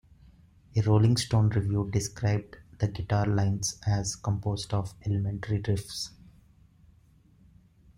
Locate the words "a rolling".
0.75-1.15